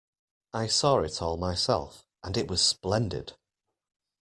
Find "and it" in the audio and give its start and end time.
2.23-2.47